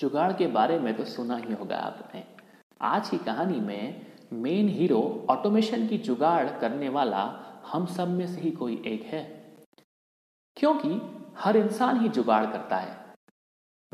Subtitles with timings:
[0.00, 2.24] जुगाड़ के बारे में तो सुना ही होगा आपने।
[2.80, 8.40] आज की कहानी में मेन हीरो ऑटोमेशन की जुगाड़ करने वाला हम सब में से
[8.40, 9.54] ही कोई एक है।
[10.56, 13.14] क्योंकि हर इंसान ही जुगाड़ करता है।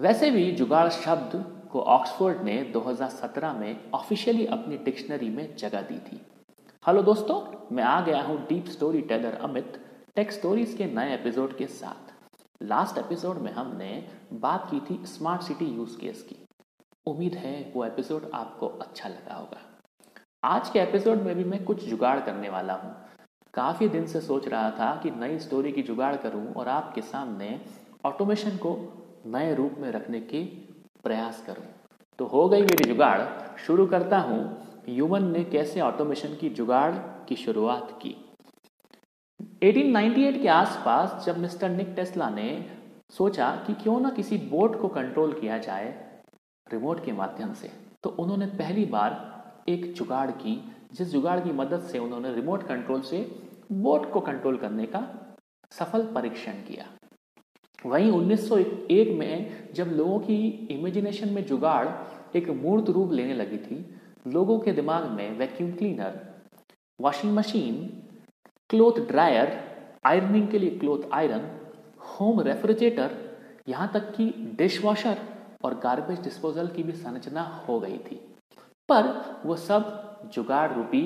[0.00, 5.98] वैसे भी जुगाड़ शब्द को ऑक्सफोर्ड ने 2017 में ऑफिशियली अपनी डिक्शनरी में जगह दी
[5.98, 6.20] थी।
[6.86, 9.86] हेलो दोस्तों, मैं आ गया हूँ deep story teller Amit,
[10.16, 12.15] tech stories के नए एपिसोड के साथ।
[12.62, 16.46] लास्ट एपिसोड में हमने बात की थी स्मार्ट सिटी यूज़ केस की।
[17.06, 19.58] उम्मीद है वो एपिसोड आपको अच्छा लगा होगा।
[20.44, 22.96] आज के एपिसोड में भी मैं कुछ जुगाड़ करने वाला हूँ।
[23.54, 27.60] काफ़ी दिन से सोच रहा था कि नई स्टोरी की जुगाड़ करूँ और आपके सामने
[28.04, 28.92] ऑटोमेशन को
[29.26, 30.44] नए रूप में रखने के
[31.02, 31.64] प्रयास करूँ।
[32.18, 33.22] तो हो गई मेरी जुगाड़।
[33.58, 36.92] शुरू करता हूँ। ह्यूमन ने कैसे ऑटोमेशन की जुगाड़
[37.28, 38.25] की शुरुआत की?
[39.62, 42.48] 1898 के आसपास जब मिस्टर निक टेस्ला ने
[43.10, 45.88] सोचा कि क्यों ना किसी बोट को कंट्रोल किया जाए
[46.66, 47.70] रिमोट के माध्यम से
[48.02, 50.54] तो उन्होंने पहली बार एक जुगाड़ की,
[50.92, 53.20] जिस जुगाड़ की मदद से उन्होंने रिमोट कंट्रोल से
[53.72, 55.00] बोट को कंट्रोल करने का
[55.72, 56.86] सफल परीक्षण किया।
[57.86, 61.88] वहीं 1901 में जब लोगों की इमेजिनेशन में जुगाड़
[62.36, 63.84] एक मूर्त रूप लेने लगी थी,
[64.26, 66.20] लोगों के दिमाग में vacuum cleaner
[67.00, 68.02] washing machine
[68.70, 69.48] cloth dryer
[70.06, 71.42] ironing के लिए क्लोथ आयरन
[72.06, 73.14] होम रेफ्रिजरेटर
[73.68, 75.18] यहाँ तक कि डिश वॉशर
[75.64, 78.16] और गार्बेज डिस्पोजल की भी संरचना हो गई थी।
[78.88, 79.08] पर
[79.46, 81.02] वो सब जुगाड़ रूपी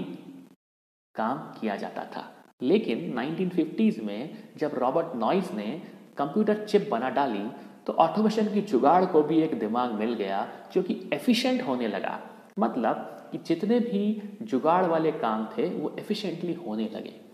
[1.14, 2.24] काम किया जाता था।
[2.62, 5.70] लेकिन 1950s में जब रॉबर्ट नॉइस ने
[6.18, 7.48] कंप्यूटर चिप बना डाली
[7.86, 12.20] तो ऑटोमेशन की जुगाड़ को भी एक दिमाग मिल गया, जो कि एफिशिएंट होने लगा।
[12.58, 17.29] मतलब कि जितने भी जुगाड़ वाले काम थे, वो एफिशिएंटली होने लगे।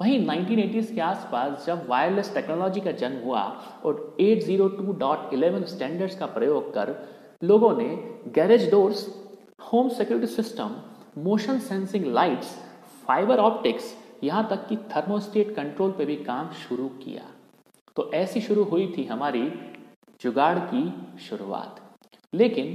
[0.00, 3.42] वहीं 1980s के आसपास जब वायरलेस टेक्नोलॉजी का जन्म हुआ
[3.84, 6.94] और 802.11 स्टैंडर्ड्स का प्रयोग कर
[7.44, 7.88] लोगों ने
[8.34, 9.06] garage doors
[9.72, 10.76] home security system
[11.18, 12.54] motion sensing lights
[13.06, 17.22] fibre optics यहाँ तक कि थर्मोस्टेट कंट्रोल पे भी काम शुरू किया।
[17.96, 19.42] तो ऐसी शुरू हुई थी हमारी
[20.20, 20.82] जुगाड़ की
[21.28, 21.80] शुरुआत।
[22.34, 22.66] लेकिन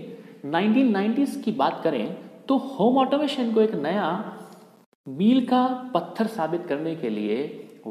[0.51, 2.05] 1990s की बात करें
[2.47, 4.07] तो होम ऑटोमेशन को एक नया
[5.07, 7.43] मील का पत्थर साबित करने के लिए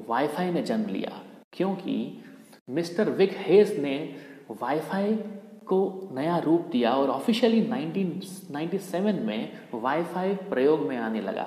[0.09, 1.11] वाईफाई ने जन्म लिया,
[1.53, 2.23] क्योंकि
[2.69, 3.95] मिस्टर विक हेस ने
[4.63, 5.15] वाईफाई
[5.67, 11.43] को नया रूप दिया और ऑफिशियली 1997 में वाईफाई प्रयोग में आने लगा।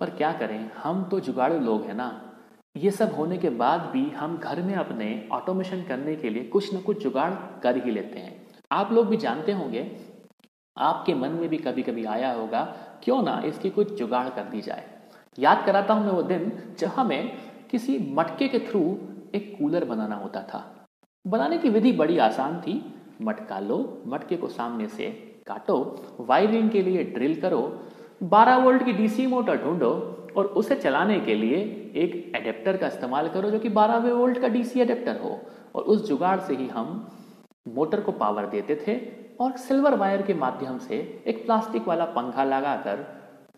[0.00, 2.10] पर क्या करें, हम तो जुगाड़ू लोग हैं ना।
[2.76, 6.72] ये सब होने के बाद भी हम घर में अपने ऑटोमेशन करने के लिए कुछ
[6.74, 8.36] ना कुछ जुगाड़ कर ही लेते हैं।
[8.70, 9.90] आप लोग भी जानते होंगे,
[10.76, 12.62] आपके मन में भी कभी कभी आया होगा
[13.04, 14.84] क्यों ना इसकी कुछ जुगाड़ कर दी जाए।
[15.38, 17.32] याद कराता हूँ मैं वो दिन जब हमें
[17.70, 18.80] किसी मटके के थ्रू
[19.34, 20.62] एक कूलर बनाना होता था।
[21.24, 22.82] बनाने की विधि बड़ी आसान थी।
[23.22, 25.10] मटका लो, मटके को सामने से
[25.46, 25.76] काटो,
[26.20, 27.60] वायरिंग के लिए ड्रिल करो
[28.22, 29.90] 12 वोल्ट की डीसी मोटर ढूंढो
[30.36, 31.56] और उसे चलाने के लिए
[31.96, 35.38] एक एडेप्टर का इस्तेमाल करो जो कि 12 वोल्ट का डीसी एडेप्टर हो।
[35.74, 37.08] और उस जुगाड़ से ही हम
[37.68, 38.94] मोटर को पावर देते थे
[39.40, 43.04] और सिल्वर वायर के माध्यम से एक प्लास्टिक वाला पंखा लगाकर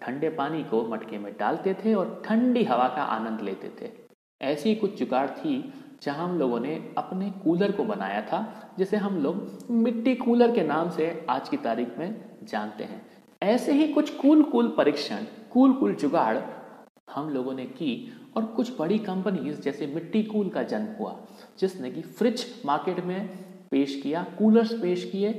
[0.03, 3.91] ठंडे पानी को मटके में डालते थे और ठंडी हवा का आनंद लेते थे।
[4.41, 9.17] ऐसी कुछ जुगाड़ थी जहाँ हम लोगों ने अपने कूलर को बनाया था, जिसे हम
[9.19, 13.03] लोग मिट्टी कूलर के नाम से आज की तारीख में जानते हैं।
[13.43, 16.39] ऐसे ही कुछ कूल कूल परीक्षण कूल कूल जुगाड़
[17.15, 17.93] हम लोगों ने की
[18.37, 21.17] और कुछ बड़ी कंपनीज़, जैसे मिट्टी कूल का जन्म हुआ,
[21.59, 23.29] जिसने कि फ्रिज मार्केट में
[23.71, 25.33] पेश किया, कूलर्स पेश किए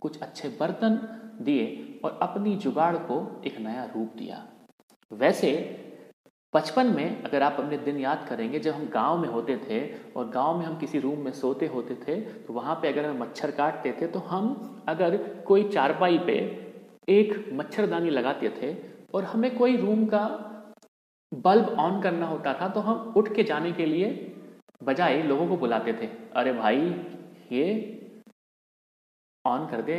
[0.00, 0.98] कुछ अच्छे बर्तन
[1.42, 4.46] दिए और अपनी जुगाड़ को एक नया रूप दिया।
[5.10, 5.50] वैसे,
[6.54, 9.80] बचपन में अगर आप अपने दिन याद करेंगे, जब हम गाँव में होते थे
[10.16, 13.18] और गाँव में हम किसी रूम में सोते होते थे तो वहाँ पे अगर हम
[13.22, 15.16] मच्छर काटते थे तो हम अगर
[15.46, 16.36] कोई चारपाई पे
[17.08, 18.74] एक मच्छरदानी लगाते थे
[19.14, 20.24] और हमें कोई रूम का
[21.32, 24.34] बल्ब ऑन करना होता था तो हम उठ के जाने के लिए
[24.84, 26.80] बजाय लोगों को बुलाते थे। अरे भाई,
[27.52, 27.97] ये
[29.48, 29.96] ऑन कर दे,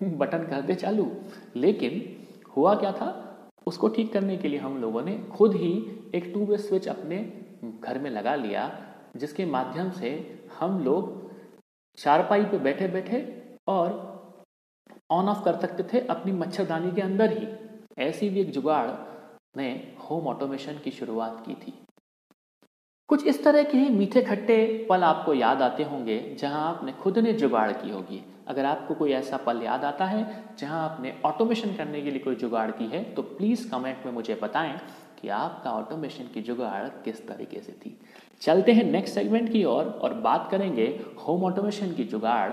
[0.00, 1.10] बटन कर दे चालू।
[1.56, 2.02] लेकिन
[2.56, 3.24] हुआ क्या था?
[3.66, 5.72] उसको ठीक करने के लिए हम लोगों ने खुद ही
[6.14, 7.18] एक टू वे स्विच अपने
[7.80, 8.70] घर में लगा लिया,
[9.16, 10.10] जिसके माध्यम से
[10.58, 11.16] हम लोग
[11.98, 13.20] चारपाई पे बैठे बैठे
[13.68, 14.06] और
[15.10, 17.46] ऑन ऑफ़ कर सकते थे अपनी मच्छरदानी के अंदर ही।
[17.98, 18.90] ऐसी भी एक जुगाड़
[19.56, 19.70] ने
[20.00, 21.72] होम ऑटोमेशन की शुरुआत की थी।
[23.08, 27.18] कुछ इस तरह के ही मीठे खट्टे पल आपको याद आते होंगे जहाँ आपने खुद
[27.18, 31.74] ने जुगाड़ की होगी। अगर आपको कोई ऐसा पल याद आता है जहाँ आपने ऑटोमेशन
[31.76, 34.78] करने के लिए कोई जुगाड़ की है तो प्लीज़ कमेंट में मुझे बताएँ
[35.22, 37.98] कि आपका ऑटोमेशन की जुगाड़ किस तरीके से थी।
[38.40, 40.86] चलते हैं नेक्स्ट सेगमेंट की ओर और, बात करेंगे
[41.26, 42.52] होम ऑटोमेशन की जुगाड़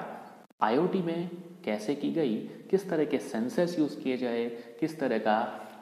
[0.62, 1.30] आईओटी में
[1.66, 2.36] कैसे की गई
[2.72, 4.46] किस तरह के सेंसर्स यूज़ किए जाए
[4.80, 5.38] किस तरह का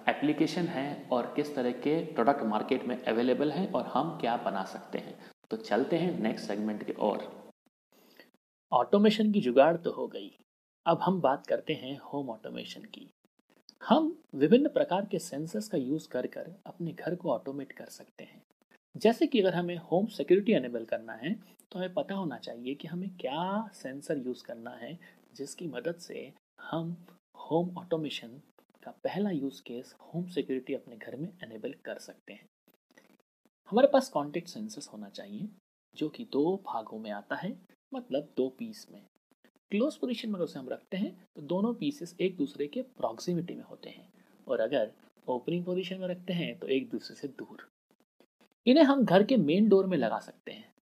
[0.07, 4.63] एप्लीकेशन है और किस तरह के प्रोडक्ट मार्केट में अवेलेबल हैं और हम क्या बना
[4.65, 5.15] सकते हैं।
[5.51, 7.27] तो चलते हैं नेक्स्ट सेगमेंट की ओर।
[8.71, 10.31] ऑटोमेशन की जुगाड़ तो हो गई।
[10.85, 13.09] अब हम बात करते हैं होम ऑटोमेशन की।
[13.81, 18.23] हम विभिन्न प्रकार के सेंसर्स का यूज़ कर कर अपने घर को ऑटोमेट कर सकते
[18.23, 18.41] हैं।
[18.95, 21.33] जैसे कि अगर हमें होम सिक्योरिटी एनेबल करना है
[21.71, 24.97] तो हमें पता होना चाहिए कि हमें क्या सेंसर यूज़ करना है,
[25.35, 26.95] जिसकी मदद से हम
[27.41, 28.39] होम ऑटोमेशन
[28.83, 32.45] का पहला यूज़ केस होम सिक्योरिटी अपने घर में एनेबल कर सकते हैं।
[33.69, 35.50] हमारे पास कॉन्टेक्ट सेंसर्स होना चाहिए,
[35.95, 37.57] जो कि दो भागों में आता है
[37.94, 39.01] मतलब दो पीस में।
[39.71, 43.63] क्लोज पोजीशन में उसे हम रखते हैं तो दोनों पीसेस एक दूसरे के प्रॉक्सिमिटी में
[43.63, 44.12] होते हैं।
[44.47, 44.91] और अगर
[45.27, 47.68] ओपनिंग पोजीशन में रखते हैं तो एक दूसरे से दूर।
[48.68, 50.74] इन्हें हम घर के मेन डोर में लगा सकते हैं।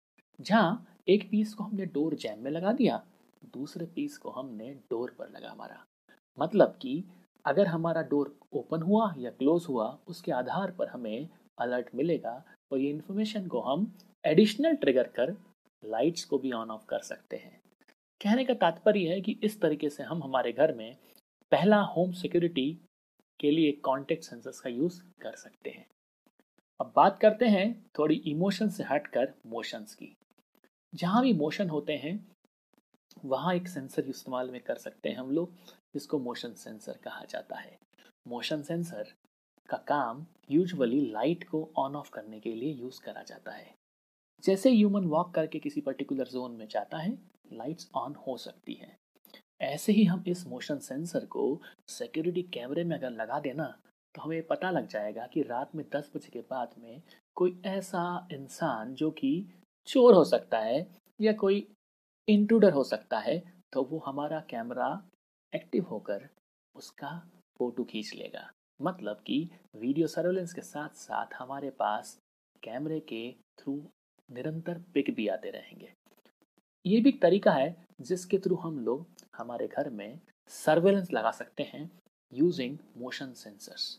[0.41, 3.05] जहाँ एक पीस को हमने डोर जैम में लगा दिया,
[3.45, 5.85] दूसरे पीस को हमने डोर पर लगा मारा।
[6.39, 7.03] मतलब कि
[7.45, 11.27] अगर हमारा डोर ओपन हुआ या क्लोज हुआ, उसके आधार पर हमें
[11.59, 13.91] अलर्ट मिलेगा और ये इन्फॉर्मेशन को हम
[14.25, 15.35] एडिशनल ट्रिगर कर
[15.83, 17.59] लाइट्स को भी ऑन ऑफ़ कर सकते हैं।
[18.21, 20.95] कहने का तात्पर्य है कि इस तरीके से हम हमारे घर में
[21.51, 22.71] पहला होम सिक्योरिटी
[23.39, 25.85] के लिए कॉन्टेक्ट सेंसर्स का यूज़ कर सकते हैं।
[26.79, 30.15] अब बात करते हैं थोड़ी इमोशन से हटकर मोशंस की।
[30.93, 32.13] जहाँ भी मोशन होते हैं
[33.25, 35.53] वहाँ एक सेंसर इस्तेमाल में कर सकते हैं हम लोग,
[35.93, 37.77] जिसको मोशन सेंसर कहा जाता है।
[38.27, 39.13] मोशन सेंसर
[39.69, 43.73] का काम यूजुअली लाइट को ऑन ऑफ़ करने के लिए यूज़ करा जाता है।
[44.43, 47.19] जैसे ह्यूमन वॉक करके किसी पर्टिकुलर जोन में जाता है
[47.53, 48.97] लाइट्स ऑन हो सकती हैं।
[49.61, 53.77] ऐसे ही हम इस मोशन सेंसर को सिक्योरिटी कैमरे में अगर लगा देना
[54.15, 57.01] तो हमें पता लग जाएगा कि रात में दस बजे के बाद में
[57.35, 59.45] कोई ऐसा इंसान जो कि
[59.87, 60.87] चोर हो सकता है
[61.21, 61.67] या कोई
[62.27, 63.37] इंट्रूडर हो सकता है
[63.73, 64.87] तो वो हमारा कैमरा
[65.53, 66.27] एक्टिव होकर
[66.75, 67.17] उसका
[67.59, 72.17] फ़ोटो खींच लेगा। मतलब कि वीडियो सर्वेलेंस के साथ साथ हमारे पास
[72.63, 73.23] कैमरे के
[73.59, 73.75] थ्रू
[74.29, 75.91] निरंतर पिक भी आते रहेंगे।
[76.85, 80.19] ये भी एक तरीका है जिसके थ्रू हम लोग हमारे घर में
[80.51, 81.89] सर्वेलेंस लगा सकते हैं
[82.31, 83.97] यूजिंग मोशन सेंसर्स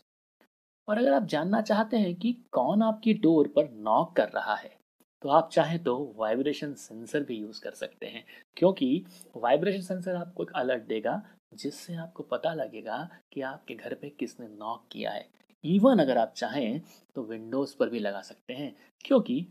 [0.87, 4.75] और अगर आप जानना चाहते हैं कि कौन आपकी डोर पर नॉक कर रहा है
[5.23, 8.23] तो आप चाहें तो वाइब्रेशन सेंसर भी यूज़ कर सकते हैं,
[8.57, 9.05] क्योंकि
[9.35, 11.21] वाइब्रेशन सेंसर आपको एक अलर्ट देगा,
[11.53, 12.97] जिससे आपको पता लगेगा
[13.33, 15.25] कि आपके घर पे किसने नॉक किया है।
[15.63, 16.81] इवन अगर आप चाहें
[17.15, 18.75] तो विंडोज़ पर भी लगा सकते हैं,
[19.05, 19.45] क्योंकि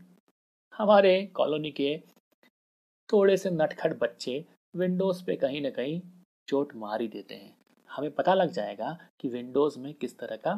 [0.73, 1.97] हमारे कॉलोनी के
[3.09, 4.43] थोड़े से नटखट बच्चे
[4.75, 6.01] विंडोज़ पे कहीं ना कहीं
[6.47, 7.55] चोट मार ही देते हैं।
[7.89, 10.53] हमें पता लग जाएगा कि विंडोज़ में किस तरह का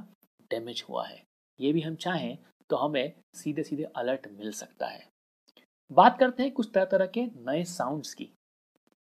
[0.52, 1.22] डैमेज हुआ है।
[1.60, 2.38] ये भी हम चाहें
[2.70, 5.04] तो हमें सीधे सीधे अलर्ट मिल सकता है।
[5.92, 8.30] बात करते हैं कुछ तरह तरह के नए साउंड्स की।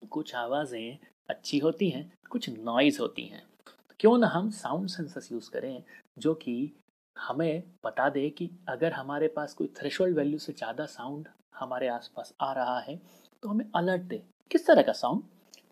[0.02, 0.98] कुछ आवाज़ें
[1.30, 5.84] अच्छी होती हैं, कुछ नॉइज़ होती हैं। तो क्यों ना हम साउंड सेंसर्स यूज़ करें,
[6.20, 6.72] जो कि
[7.18, 12.34] हमें बता दे कि अगर हमारे पास कोई थ्रेशोल्ड वैल्यू से ज़्यादा साउंड हमारे आसपास
[12.42, 13.00] आ रहा है
[13.44, 14.22] तो हमें अलर्ट दे।
[14.52, 15.24] किस तरह का साउंड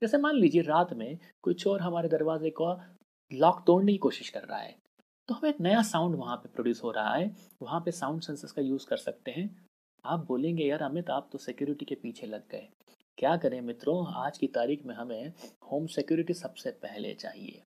[0.01, 2.71] जैसे मान लीजिए रात में कोई चोर हमारे दरवाजे को
[3.31, 4.75] लॉक तोड़ने की कोशिश कर रहा है।
[5.29, 8.51] तो हमें एक नया साउंड वहाँ पे प्रोड्यूस हो रहा है। वहाँ पे साउंड सेंसर्स
[8.51, 9.65] का यूज़ कर सकते हैं।
[10.05, 12.69] आप बोलेंगे, यार अमित, आप तो सिक्योरिटी के पीछे लग गए।
[13.17, 14.13] क्या करें मित्रों?
[14.13, 15.33] आज की तारीख में हमें
[15.71, 17.61] होम सिक्योरिटी सबसे पहले चाहिए।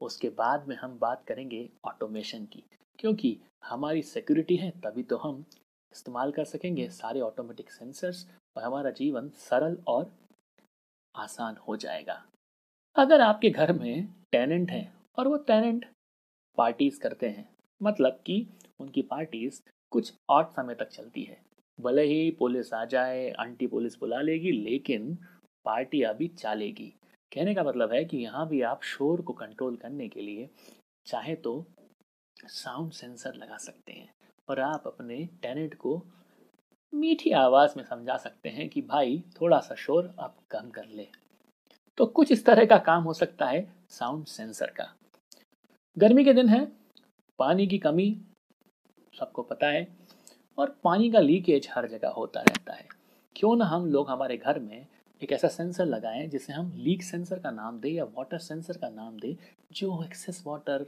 [0.00, 2.64] उसके बाद में हम बात करेंगे ऑटोमेशन की।
[2.98, 5.44] क्योंकि हमारी सिक्योरिटी है, तभी तो हम
[5.92, 10.12] इस्तेमाल कर सकेंगे सारे ऑटोमेटिक सेंसर्स और हमारा जीवन सरल और
[11.16, 12.26] आसान हो जाएगा।
[12.96, 15.95] अगर आपके घर में टेनेंट हैं और वो टेनेंट
[16.58, 17.48] पार्टीज़ करते हैं।
[17.80, 18.46] मतलब कि
[18.80, 19.60] उनकी पार्टीज़
[19.90, 21.40] कुछ और समय तक चलती है।
[21.78, 25.14] भले ही पुलिस आ जाए आंटी पुलिस बुला लेगी, लेकिन
[25.64, 26.92] पार्टी अभी चलेगी।
[27.32, 30.48] कहने का मतलब है कि यहाँ भी आप शोर को कंट्रोल करने के लिए
[31.06, 31.64] चाहे तो
[32.36, 34.08] साउंड सेंसर लगा सकते हैं
[34.48, 36.02] और आप अपने टेनेंट को
[36.92, 41.06] मीठी आवाज़ में समझा सकते हैं कि भाई, थोड़ा सा शोर आप कम कर ले।
[41.98, 44.94] तो कुछ इस तरह का काम हो सकता है साउंड सेंसर का।
[45.98, 46.68] गर्मी के दिन है,
[47.38, 48.20] पानी की कमी,
[49.18, 49.88] सबको पता है,
[50.58, 52.86] और पानी का लीकेज हर जगह होता रहता है।
[53.36, 54.86] क्यों ना हम लोग हमारे घर में
[55.22, 58.88] एक ऐसा सेंसर लगाएँ जिसे हम लीक सेंसर का नाम दें या वाटर सेंसर का
[58.88, 59.36] नाम दें,
[59.72, 60.86] जो एक्सेस वाटर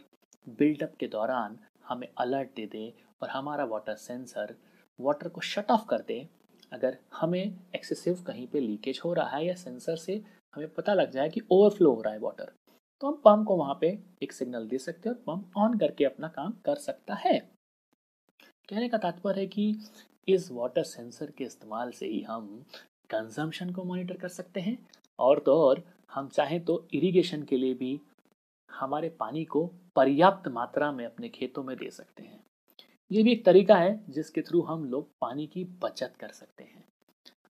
[0.59, 4.55] बिल्डअप के दौरान हमें अलर्ट दे दे और हमारा वाटर सेंसर
[5.01, 6.27] वाटर को शट ऑफ़ कर दे।
[6.73, 10.23] अगर हमें एक्सेसिव कहीं पे लीकेज हो रहा है या सेंसर से
[10.55, 12.53] हमें पता लग जाए कि ओवरफ्लो हो रहा है वाटर
[13.01, 16.05] तो हम पंप को वहाँ पे एक सिग्नल दे सकते हैं और पंप ऑन करके
[16.05, 17.39] अपना काम कर सकता है।
[18.69, 19.75] कहने का तात्पर्य है कि
[20.29, 22.65] इस वाटर सेंसर के इस्तेमाल से ही हम
[23.11, 24.77] कंजम्पशन को मॉनिटर कर सकते हैं
[25.19, 28.01] और तो और हम चाहें तो इरिगेशन के लिए भी
[28.71, 29.65] हमारे पानी को
[29.97, 32.41] पर्याप्त मात्रा में अपने खेतों में दे सकते हैं।
[33.11, 36.85] ये भी एक तरीका है जिसके थ्रू हम लोग पानी की बचत कर सकते हैं।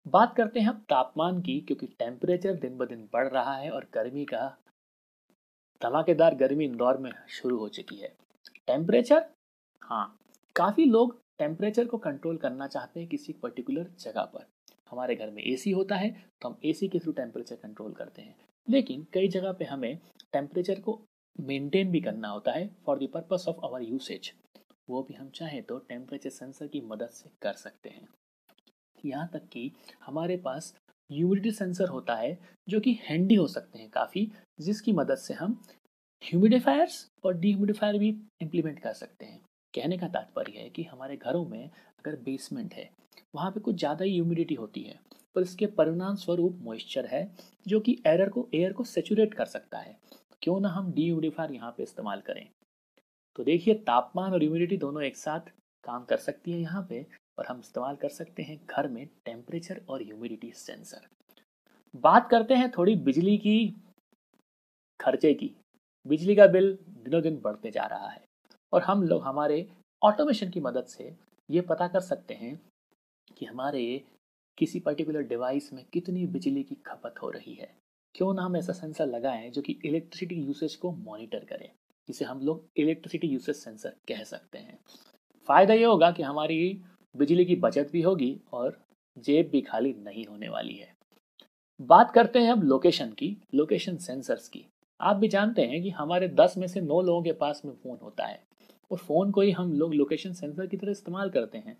[0.05, 3.88] बात करते हैं अब तापमान की क्योंकि टेम्परेचर दिन ब दिन बढ़ रहा है और
[3.93, 4.57] गर्मी का
[5.81, 8.13] धमाकेदार गर्मी इंदौर में शुरू हो चुकी है।
[8.67, 9.25] टेम्परेचर
[9.81, 10.17] हाँ
[10.55, 14.45] काफ़ी लोग टेम्परेचर को कंट्रोल करना चाहते हैं किसी पर्टिकुलर जगह पर।
[14.91, 16.09] हमारे घर में एसी होता है
[16.41, 18.35] तो हम एसी के थ्रू टेम्परेचर कंट्रोल करते हैं।
[18.67, 19.97] लेकिन कई जगह पे हमें
[20.33, 21.00] टेम्परेचर को
[21.39, 24.31] मेंटेन भी करना होता है for the purpose of our usage
[24.89, 28.07] वो भी हम चाहें तो टेम्परेचर सेंसर की मदद से कर सकते हैं।
[29.05, 29.71] यहाँ तक कि
[30.05, 30.73] हमारे पास
[31.12, 32.38] ह्यूमिडिटी सेंसर होता है,
[32.68, 34.30] जो कि हैंडी हो सकते हैं काफ़ी,
[34.62, 35.60] जिसकी मदद से हम
[36.24, 38.10] ह्यूमिडिफायर्स और डीह्यूमिडिफायर भी
[38.41, 39.39] इम्प्लीमेंट कर सकते हैं।
[39.74, 42.89] कहने का तात्पर्य है कि हमारे घरों में अगर बेसमेंट है,
[43.36, 45.00] वहाँ पे कुछ ज़्यादा ही ह्यूमिडिटी होती है,
[45.36, 47.27] पर इसके परिणाम स्वरूप मॉइस्चर है,
[47.65, 49.98] जो कि एयर को एयर को सेचुरेट कर सकता है।
[50.41, 52.48] क्यों ना हम ह्यूमिडिफायर यहाँ पे इस्तेमाल करें?
[53.36, 55.51] तो देखिए, तापमान और ह्यूमिडिटी दोनों एक साथ
[55.84, 57.06] काम कर सकती है यहाँ पे
[57.41, 61.07] और हम इस्तेमाल कर सकते हैं घर में टेम्परेचर और ह्यूमिडिटी सेंसर
[61.95, 63.75] बात करते हैं थोड़ी बिजली की,
[65.00, 65.50] खर्चे की।
[66.05, 68.21] बिजली का बिल दिनों दिन बढ़ते जा रहा है
[68.74, 69.65] और हम लोग हमारे
[70.01, 71.12] ऑटोमेशन की मदद से
[71.50, 72.55] ये पता कर सकते हैं
[73.38, 74.03] कि हमारे
[74.57, 77.74] किसी पर्टिकुलर डिवाइस में कितनी बिजली की खपत हो रही है।
[78.15, 81.71] क्यों ना हम ऐसा सेंसर लगाएँ जो कि इलेक्ट्रिसिटी यूसेज को मॉनिटर करे,
[82.07, 84.79] जिसे हम लोग इलेक्ट्रिसिटी यूसेज सेंसर कह सकते हैं।
[85.50, 86.83] फ़ायदा ये होगा कि हमारी
[87.15, 88.77] बिजली की बचत भी होगी और
[89.18, 90.94] जेब भी खाली नहीं होने वाली है।
[91.82, 94.65] बात करते हैं अब लोकेशन की, लोकेशन सेंसर्स की।
[95.01, 97.98] आप भी जानते हैं कि हमारे दस में से नौ लोगों के पास में फ़ोन
[98.03, 98.44] होता है
[98.91, 101.77] और फ़ोन को ही हम लोग लोकेशन सेंसर की तरह इस्तेमाल करते हैं।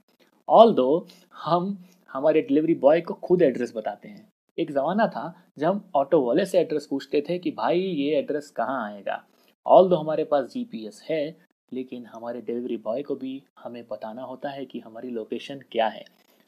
[0.50, 4.28] ऑल दो हम, हमारे डिलीवरी बॉय को खुद एड्रेस बताते हैं।
[4.60, 8.50] एक ज़माना था जब हम ऑटो वाले से एड्रेस पूछते थे कि भाई, ये एड्रेस
[8.50, 9.24] कहाँ आएगा?
[9.66, 11.38] ऑल दो हमारे पास जीपीएस है
[11.72, 16.04] लेकिन हमारे डिलीवरी बॉय को भी हमें बताना होता है कि हमारी लोकेशन क्या है।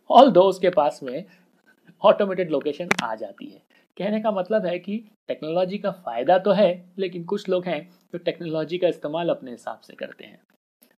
[0.10, 1.24] ऑल दो उसके पास में
[2.02, 3.62] ऑटोमेटेड लोकेशन आ जाती है।
[3.98, 7.82] कहने का मतलब है कि टेक्नोलॉजी का फ़ायदा तो है, लेकिन कुछ लोग हैं
[8.14, 10.40] जो टेक्नोलॉजी का इस्तेमाल अपने हिसाब से करते हैं।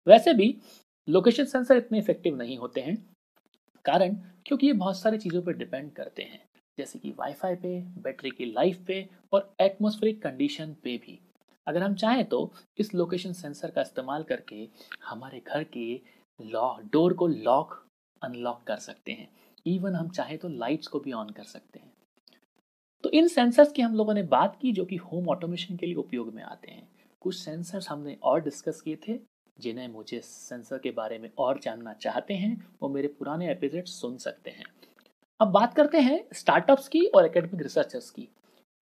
[0.07, 0.57] वैसे भी
[1.09, 2.97] लोकेशन सेंसर इतने इफ़ेक्टिव नहीं होते हैं,
[3.85, 4.15] कारण
[4.47, 6.41] क्योंकि ये बहुत सारी चीज़ों पर डिपेंड करते हैं।
[6.79, 11.19] जैसे कि वाईफाई पे बैटरी की लाइफ पे और एटमोस्फेरिक कंडीशन पे भी।
[11.67, 14.69] अगर हम चाहें तो इस लोकेशन सेंसर का इस्तेमाल करके
[15.05, 16.01] हमारे घर के
[16.43, 17.87] लॉक डोर को लॉक
[18.23, 19.29] अनलॉक कर सकते हैं।
[19.67, 21.93] इवन हम चाहें तो लाइट्स को भी ऑन कर सकते हैं।
[23.03, 25.95] तो इन सेंसर्स की हम लोगों ने बात की जो कि होम ऑटोमेशन के लिए
[25.95, 26.89] उपयोग में आते हैं।
[27.21, 29.19] कुछ सेंसर्स हमने और डिस्कस किए थे,
[29.61, 34.17] जिन्हें मुझे सेंसर के बारे में और जानना चाहते हैं, वो मेरे पुराने एपिसोड सुन
[34.17, 34.65] सकते हैं।
[35.41, 38.29] अब बात करते हैं स्टार्टअप्स की और एकेडमिक रिसर्चर्स की।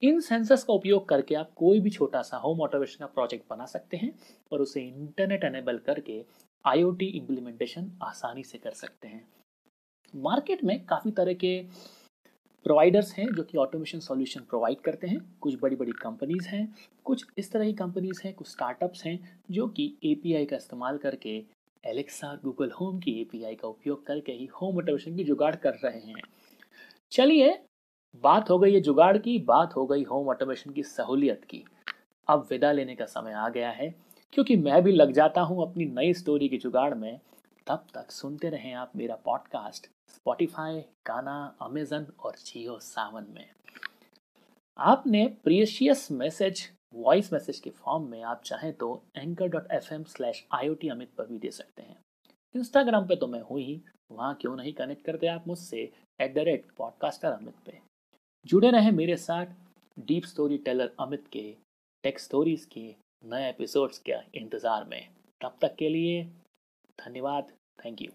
[0.03, 3.67] इन सेंसर्स का उपयोग करके आप कोई भी छोटा सा होम ऑटोमेशन का प्रोजेक्ट बना
[3.67, 4.13] सकते हैं
[4.53, 6.25] और उसे इंटरनेट एनेबल करके
[6.65, 9.25] आईओटी इम्प्लीमेंटेशन आसानी से कर सकते हैं।
[10.15, 11.61] मार्केट में काफ़ी तरह के
[12.67, 17.27] प्रोवाइडर्स हैं जो कि ऑटोमेशन सॉल्यूशन प्रोवाइड करते हैं। कुछ बड़ी बड़ी कंपनीज़ हैं, कुछ
[17.39, 19.19] इस तरह की कंपनीज़ हैं, कुछ स्टार्टअप्स हैं
[19.51, 21.43] जो कि एपीआई का इस्तेमाल करके
[21.85, 26.01] एलेक्सा गूगल होम की एपीआई का उपयोग करके ही होम ऑटोमेशन की जुगाड़ कर रहे
[26.01, 26.23] हैं।
[27.13, 27.59] चलिए
[28.15, 31.65] बात हो गई है जुगाड़ की, बात हो गई होम ऑटोमेशन की सहूलियत की।
[32.29, 33.89] अब विदा लेने का समय आ गया है,
[34.33, 37.21] क्योंकि मैं भी लग जाता हूँ अपनी नई स्टोरी की जुगाड़ में।
[37.67, 43.45] तब तक सुनते रहें आप मेरा पॉडकास्ट स्पॉटिफाई गाना अमेजन और जियो सावन में।
[44.79, 50.03] आपने प्रियशियस मैसेज वॉइस मैसेज के फॉर्म में आप चाहें तो anchor dot F M
[50.05, 51.97] slash I O T Amit पर भी दे सकते हैं।
[52.55, 53.81] इंस्टाग्राम पे तो मैं हूँ ही,
[54.13, 55.91] वहाँ क्यों नहीं कनेक्ट करते आप मुझसे?
[56.21, 57.92] At the rate podcaster Amit पे।
[58.47, 59.47] जुड़े रहें मेरे साथ।
[59.97, 61.43] डीप स्टोरी टेलर अमित के
[62.05, 62.85] टेक स्टोरीज के
[63.25, 65.09] नए एपिसोड्स के इंतज़ार में।
[65.41, 66.25] तब तक के लिए
[66.99, 67.53] धन्यवाद।
[67.85, 68.09] Thank you